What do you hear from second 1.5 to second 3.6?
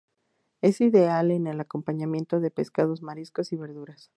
acompañamiento de pescados, mariscos y